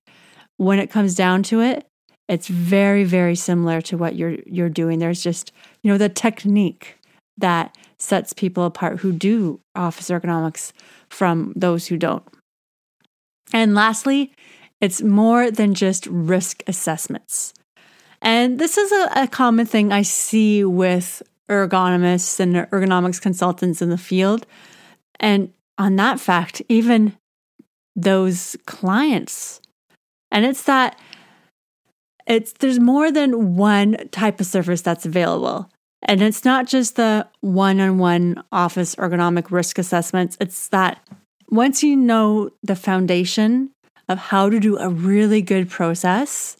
when 0.61 0.77
it 0.77 0.91
comes 0.91 1.15
down 1.15 1.41
to 1.41 1.59
it, 1.59 1.87
it's 2.27 2.47
very, 2.47 3.03
very 3.03 3.35
similar 3.35 3.81
to 3.81 3.97
what 3.97 4.15
you're 4.15 4.37
you're 4.45 4.69
doing. 4.69 4.99
There's 4.99 5.23
just, 5.23 5.51
you 5.81 5.91
know, 5.91 5.97
the 5.97 6.07
technique 6.07 6.97
that 7.39 7.75
sets 7.97 8.31
people 8.31 8.65
apart 8.65 8.99
who 8.99 9.11
do 9.11 9.59
office 9.75 10.11
ergonomics 10.11 10.71
from 11.09 11.51
those 11.55 11.87
who 11.87 11.97
don't. 11.97 12.23
And 13.51 13.73
lastly, 13.73 14.33
it's 14.79 15.01
more 15.01 15.49
than 15.49 15.73
just 15.73 16.05
risk 16.05 16.61
assessments. 16.67 17.55
And 18.21 18.59
this 18.59 18.77
is 18.77 18.91
a, 18.91 19.23
a 19.23 19.27
common 19.27 19.65
thing 19.65 19.91
I 19.91 20.03
see 20.03 20.63
with 20.63 21.23
ergonomists 21.49 22.39
and 22.39 22.53
ergonomics 22.69 23.19
consultants 23.19 23.81
in 23.81 23.89
the 23.89 23.97
field. 23.97 24.45
And 25.19 25.51
on 25.79 25.95
that 25.95 26.19
fact, 26.19 26.61
even 26.69 27.17
those 27.95 28.55
clients. 28.67 29.60
And 30.31 30.45
it's 30.45 30.63
that 30.63 30.97
it's 32.27 32.53
there's 32.53 32.79
more 32.79 33.11
than 33.11 33.55
one 33.55 34.09
type 34.11 34.39
of 34.39 34.45
service 34.45 34.81
that's 34.81 35.05
available. 35.05 35.69
And 36.03 36.21
it's 36.21 36.45
not 36.45 36.67
just 36.67 36.95
the 36.95 37.27
one 37.41 37.79
on 37.79 37.97
one 37.97 38.43
office 38.51 38.95
ergonomic 38.95 39.51
risk 39.51 39.77
assessments, 39.77 40.37
it's 40.39 40.67
that 40.69 40.99
once 41.49 41.83
you 41.83 41.95
know 41.95 42.49
the 42.63 42.75
foundation 42.75 43.71
of 44.09 44.17
how 44.17 44.49
to 44.49 44.59
do 44.59 44.77
a 44.77 44.89
really 44.89 45.41
good 45.41 45.69
process, 45.69 46.57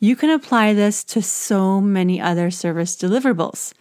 you 0.00 0.16
can 0.16 0.30
apply 0.30 0.72
this 0.72 1.04
to 1.04 1.20
so 1.20 1.80
many 1.80 2.20
other 2.20 2.50
service 2.50 2.96
deliverables. 2.96 3.74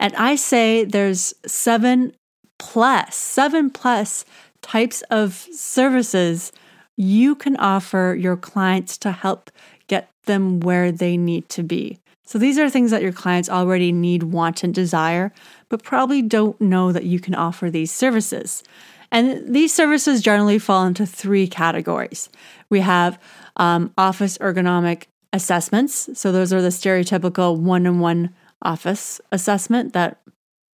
And 0.00 0.14
I 0.16 0.36
say 0.36 0.84
there's 0.84 1.34
seven 1.46 2.12
plus, 2.58 3.14
seven 3.14 3.70
plus 3.70 4.24
types 4.62 5.02
of 5.10 5.34
services 5.52 6.52
you 6.98 7.36
can 7.36 7.56
offer 7.58 8.16
your 8.18 8.36
clients 8.36 8.98
to 8.98 9.12
help 9.12 9.52
get 9.86 10.10
them 10.24 10.58
where 10.58 10.90
they 10.90 11.16
need 11.16 11.48
to 11.48 11.62
be. 11.62 12.00
So 12.24 12.38
these 12.38 12.58
are 12.58 12.68
things 12.68 12.90
that 12.90 13.02
your 13.02 13.12
clients 13.12 13.48
already 13.48 13.92
need, 13.92 14.24
want, 14.24 14.64
and 14.64 14.74
desire, 14.74 15.32
but 15.68 15.84
probably 15.84 16.22
don't 16.22 16.60
know 16.60 16.90
that 16.90 17.04
you 17.04 17.20
can 17.20 17.36
offer 17.36 17.70
these 17.70 17.92
services. 17.92 18.64
And 19.12 19.54
these 19.54 19.72
services 19.72 20.20
generally 20.20 20.58
fall 20.58 20.84
into 20.84 21.06
three 21.06 21.46
categories. 21.46 22.28
We 22.68 22.80
have 22.80 23.18
um, 23.56 23.94
office 23.96 24.36
ergonomic 24.38 25.04
assessments. 25.32 26.10
So 26.18 26.32
those 26.32 26.52
are 26.52 26.60
the 26.60 26.68
stereotypical 26.68 27.56
one 27.56 27.86
on 27.86 28.00
one 28.00 28.34
office 28.60 29.20
assessment 29.30 29.92
that 29.92 30.20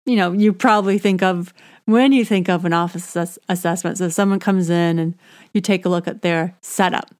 you 0.04 0.16
know 0.16 0.32
you 0.32 0.52
probably 0.52 0.98
think 0.98 1.22
of 1.22 1.52
when 1.86 2.12
you 2.12 2.24
think 2.24 2.48
of 2.48 2.64
an 2.64 2.72
office 2.72 3.16
ass- 3.16 3.38
assessment. 3.48 3.98
So 3.98 4.08
someone 4.08 4.40
comes 4.40 4.70
in 4.70 4.98
and 4.98 5.14
you 5.52 5.60
take 5.60 5.84
a 5.84 5.88
look 5.88 6.08
at 6.08 6.22
their 6.22 6.56
setup. 6.60 7.14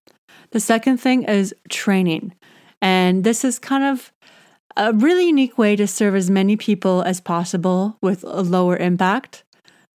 The 0.50 0.60
second 0.60 0.98
thing 0.98 1.24
is 1.24 1.54
training. 1.68 2.34
And 2.80 3.24
this 3.24 3.44
is 3.44 3.58
kind 3.58 3.84
of 3.84 4.12
a 4.76 4.92
really 4.92 5.26
unique 5.26 5.58
way 5.58 5.76
to 5.76 5.86
serve 5.86 6.14
as 6.14 6.30
many 6.30 6.56
people 6.56 7.02
as 7.02 7.20
possible 7.20 7.96
with 8.00 8.24
a 8.24 8.42
lower 8.42 8.76
impact. 8.76 9.44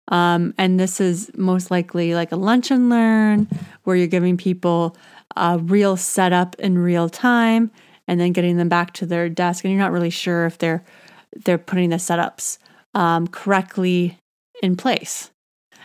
Um, 0.08 0.54
and 0.58 0.80
this 0.80 1.00
is 1.00 1.30
most 1.36 1.70
likely 1.70 2.16
like 2.16 2.32
a 2.32 2.36
lunch 2.36 2.72
and 2.72 2.90
learn 2.90 3.48
where 3.84 3.96
you're 3.96 4.08
giving 4.08 4.38
people 4.38 4.96
a 5.36 5.60
real 5.60 5.96
setup 5.98 6.56
in 6.58 6.78
real 6.78 7.10
time 7.10 7.72
and 8.08 8.20
then 8.20 8.34
getting 8.34 8.58
them 8.58 8.70
back 8.70 8.94
to 8.94 9.06
their 9.06 9.30
desk 9.30 9.64
and 9.64 9.72
you're 9.72 9.82
not 9.82 9.92
really 9.92 10.10
sure 10.10 10.48
if 10.48 10.58
they're 10.58 10.84
they're 11.46 11.60
putting 11.60 11.92
the 11.92 11.98
setups 11.98 12.58
um, 12.94 13.28
correctly 13.28 14.18
in 14.62 14.76
place. 14.76 15.32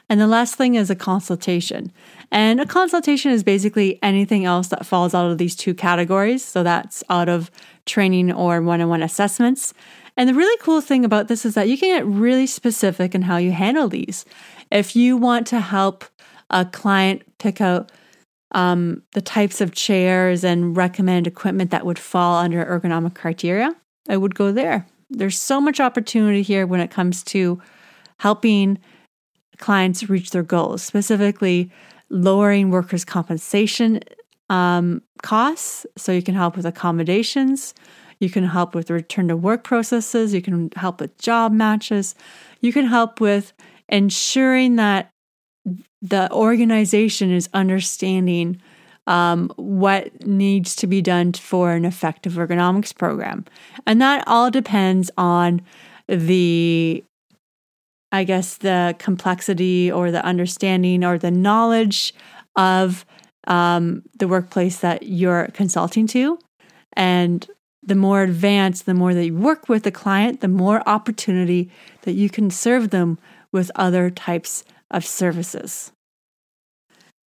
And 0.09 0.21
the 0.21 0.27
last 0.27 0.57
thing 0.57 0.75
is 0.75 0.91
a 0.91 0.95
consultation. 0.95 1.91
And 2.31 2.61
a 2.61 2.67
consultation 2.67 3.31
is 3.31 3.43
basically 3.43 3.99
anything 4.03 4.45
else 4.45 4.69
that 4.69 4.85
falls 4.85 5.15
out 5.15 5.31
of 5.31 5.39
these 5.39 5.57
two 5.57 5.75
categories. 5.75 6.45
So 6.45 6.63
that's 6.63 7.03
out 7.09 7.29
of 7.29 7.51
training 7.87 8.33
or 8.33 8.61
one 8.61 8.81
on 8.81 8.89
one 8.89 9.03
assessments. 9.03 9.73
And 10.17 10.29
the 10.29 10.35
really 10.35 10.57
cool 10.61 10.81
thing 10.81 11.05
about 11.05 11.29
this 11.29 11.45
is 11.45 11.55
that 11.55 11.69
you 11.69 11.79
can 11.79 11.89
get 11.89 12.07
really 12.07 12.47
specific 12.47 13.15
in 13.15 13.23
how 13.23 13.37
you 13.39 13.53
handle 13.53 13.89
these. 13.89 14.25
If 14.71 14.95
you 14.95 15.17
want 15.17 15.47
to 15.49 15.61
help 15.61 16.05
a 16.51 16.65
client 16.65 17.23
pick 17.39 17.61
out 17.61 17.91
um, 18.53 19.03
the 19.13 19.21
types 19.21 19.61
of 19.61 19.73
chairs 19.73 20.45
and 20.45 20.77
recommend 20.77 21.27
equipment 21.27 21.71
that 21.73 21.85
would 21.85 21.99
fall 21.99 22.37
under 22.37 22.65
ergonomic 22.65 23.15
criteria, 23.15 23.75
I 24.09 24.17
would 24.17 24.35
go 24.35 24.53
there. 24.53 24.87
There's 25.15 25.39
so 25.39 25.61
much 25.61 25.81
opportunity 25.81 26.43
here 26.43 26.67
when 26.67 26.81
it 26.81 26.91
comes 26.91 27.23
to 27.25 27.61
helping 28.19 28.79
clients 29.59 30.09
reach 30.09 30.31
their 30.31 30.43
goals, 30.43 30.83
specifically 30.83 31.71
lowering 32.11 32.71
workers' 32.71 33.05
compensation 33.05 34.01
um, 34.51 35.03
costs. 35.23 35.87
So 35.97 36.13
you 36.13 36.23
can 36.23 36.35
help 36.35 36.57
with 36.57 36.67
accommodations, 36.67 37.75
you 38.21 38.31
can 38.31 38.45
help 38.45 38.75
with 38.75 38.91
return 38.91 39.29
to 39.29 39.37
work 39.37 39.65
processes, 39.65 40.35
you 40.35 40.43
can 40.43 40.71
help 40.77 41.01
with 41.01 41.17
job 41.19 41.53
matches, 41.53 42.15
you 42.61 42.73
can 42.73 42.87
help 42.87 43.21
with 43.21 43.53
ensuring 43.89 44.77
that 44.77 45.11
the 46.03 46.31
organization 46.33 47.31
is 47.31 47.49
understanding 47.55 48.61
um, 49.07 49.53
what 49.57 50.27
needs 50.27 50.75
to 50.77 50.87
be 50.87 51.03
done 51.03 51.33
for 51.33 51.73
an 51.73 51.85
effective 51.85 52.35
ergonomics 52.35 52.97
program. 52.97 53.45
And 53.87 54.01
that 54.01 54.25
all 54.27 54.51
depends 54.51 55.11
on 55.19 55.63
the, 56.09 57.05
I 58.13 58.25
guess, 58.25 58.57
the 58.57 58.95
complexity 58.99 59.91
or 59.91 60.11
the 60.11 60.25
understanding 60.25 61.05
or 61.05 61.19
the 61.19 61.31
knowledge 61.31 62.15
of 62.57 63.05
um, 63.47 64.03
the 64.19 64.29
workplace 64.29 64.79
that 64.79 65.05
you're 65.05 65.49
consulting 65.49 66.07
to. 66.09 66.39
And 66.95 67.47
the 67.83 67.95
more 67.95 68.23
advanced, 68.23 68.87
the 68.87 68.95
more 68.95 69.13
that 69.13 69.27
you 69.27 69.35
work 69.35 69.69
with 69.69 69.83
the 69.83 69.93
client, 69.93 70.41
the 70.41 70.49
more 70.49 70.87
opportunity 70.89 71.71
that 72.03 72.13
you 72.13 72.31
can 72.31 72.51
serve 72.51 72.91
them 72.91 73.19
with 73.53 73.71
other 73.75 74.09
types 74.11 74.65
of 74.91 75.05
services. 75.05 75.93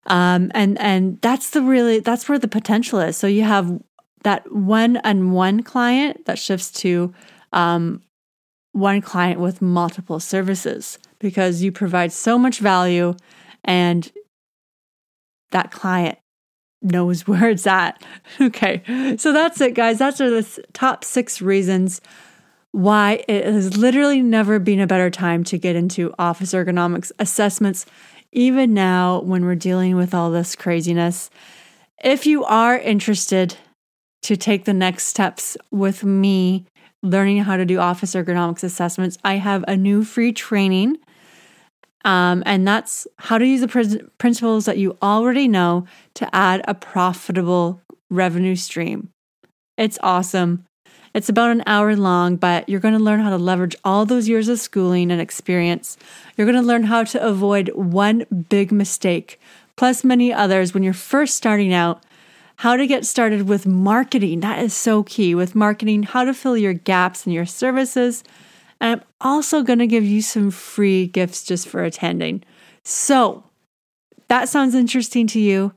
Um, 0.08 0.50
and 0.54 0.78
and 0.80 1.20
that's 1.20 1.50
the 1.50 1.62
really 1.62 2.00
that's 2.00 2.28
where 2.28 2.38
the 2.38 2.48
potential 2.48 2.98
is. 2.98 3.16
So 3.16 3.26
you 3.26 3.42
have 3.42 3.80
that 4.24 4.50
one 4.52 4.96
on 5.04 5.30
one 5.32 5.62
client 5.62 6.24
that 6.26 6.38
shifts 6.38 6.70
to 6.72 7.14
um, 7.52 8.02
one 8.72 9.00
client 9.00 9.40
with 9.40 9.62
multiple 9.62 10.20
services 10.20 10.98
because 11.18 11.62
you 11.62 11.70
provide 11.72 12.12
so 12.12 12.38
much 12.38 12.58
value 12.58 13.14
and 13.64 14.10
that 15.50 15.70
client 15.70 16.18
knows 16.82 17.26
where 17.26 17.50
it's 17.50 17.66
at. 17.66 18.02
Okay, 18.40 19.16
so 19.18 19.32
that's 19.32 19.60
it, 19.60 19.74
guys. 19.74 19.98
That's 19.98 20.18
the 20.18 20.64
top 20.72 21.04
six 21.04 21.40
reasons 21.42 22.00
why 22.72 23.24
it 23.28 23.44
has 23.44 23.76
literally 23.76 24.20
never 24.20 24.58
been 24.58 24.78
a 24.78 24.86
better 24.86 25.10
time 25.10 25.42
to 25.42 25.58
get 25.58 25.74
into 25.74 26.14
office 26.18 26.52
ergonomics 26.52 27.10
assessments 27.18 27.86
even 28.32 28.74
now 28.74 29.20
when 29.20 29.44
we're 29.44 29.54
dealing 29.54 29.96
with 29.96 30.14
all 30.14 30.30
this 30.30 30.54
craziness. 30.54 31.30
If 32.02 32.26
you 32.26 32.44
are 32.44 32.78
interested 32.78 33.56
to 34.22 34.36
take 34.36 34.64
the 34.64 34.74
next 34.74 35.06
steps 35.06 35.56
with 35.70 36.04
me 36.04 36.66
learning 37.02 37.38
how 37.38 37.56
to 37.56 37.64
do 37.64 37.78
office 37.78 38.14
ergonomics 38.14 38.64
assessments, 38.64 39.18
I 39.24 39.34
have 39.34 39.64
a 39.66 39.76
new 39.76 40.04
free 40.04 40.32
training. 40.32 40.98
Um, 42.04 42.42
and 42.46 42.66
that's 42.66 43.06
how 43.16 43.38
to 43.38 43.46
use 43.46 43.60
the 43.60 43.68
pr- 43.68 44.04
principles 44.18 44.64
that 44.66 44.78
you 44.78 44.96
already 45.02 45.48
know 45.48 45.86
to 46.14 46.34
add 46.34 46.62
a 46.66 46.74
profitable 46.74 47.80
revenue 48.10 48.56
stream. 48.56 49.10
It's 49.76 49.98
awesome. 50.02 50.64
It's 51.18 51.28
about 51.28 51.50
an 51.50 51.64
hour 51.66 51.96
long, 51.96 52.36
but 52.36 52.68
you're 52.68 52.78
going 52.78 52.96
to 52.96 53.02
learn 53.02 53.18
how 53.18 53.30
to 53.30 53.38
leverage 53.38 53.74
all 53.82 54.06
those 54.06 54.28
years 54.28 54.46
of 54.46 54.60
schooling 54.60 55.10
and 55.10 55.20
experience. 55.20 55.96
You're 56.36 56.46
going 56.46 56.62
to 56.62 56.64
learn 56.64 56.84
how 56.84 57.02
to 57.02 57.20
avoid 57.20 57.72
one 57.74 58.24
big 58.48 58.70
mistake, 58.70 59.40
plus 59.74 60.04
many 60.04 60.32
others 60.32 60.72
when 60.72 60.84
you're 60.84 60.92
first 60.92 61.36
starting 61.36 61.74
out. 61.74 62.04
How 62.58 62.76
to 62.76 62.86
get 62.86 63.04
started 63.04 63.48
with 63.48 63.66
marketing. 63.66 64.38
That 64.40 64.62
is 64.62 64.72
so 64.72 65.02
key 65.02 65.34
with 65.34 65.56
marketing, 65.56 66.04
how 66.04 66.22
to 66.22 66.32
fill 66.32 66.56
your 66.56 66.72
gaps 66.72 67.26
in 67.26 67.32
your 67.32 67.46
services. 67.46 68.22
And 68.80 69.00
I'm 69.00 69.06
also 69.20 69.64
going 69.64 69.80
to 69.80 69.88
give 69.88 70.04
you 70.04 70.22
some 70.22 70.52
free 70.52 71.08
gifts 71.08 71.42
just 71.42 71.66
for 71.66 71.82
attending. 71.82 72.44
So, 72.84 73.42
that 74.28 74.48
sounds 74.48 74.76
interesting 74.76 75.26
to 75.26 75.40
you. 75.40 75.72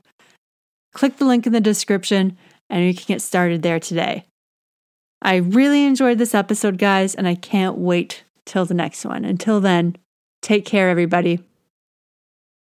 Click 0.94 1.16
the 1.16 1.24
link 1.24 1.48
in 1.48 1.52
the 1.52 1.60
description 1.60 2.38
and 2.70 2.84
you 2.84 2.94
can 2.94 3.06
get 3.08 3.22
started 3.22 3.62
there 3.62 3.80
today. 3.80 4.24
I 5.22 5.36
really 5.36 5.84
enjoyed 5.84 6.18
this 6.18 6.34
episode, 6.34 6.78
guys, 6.78 7.14
and 7.14 7.28
I 7.28 7.36
can't 7.36 7.78
wait 7.78 8.24
till 8.44 8.64
the 8.64 8.74
next 8.74 9.04
one. 9.04 9.24
Until 9.24 9.60
then, 9.60 9.96
take 10.40 10.64
care, 10.64 10.90
everybody. 10.90 11.38